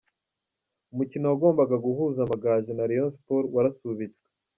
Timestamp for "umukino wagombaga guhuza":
0.93-2.19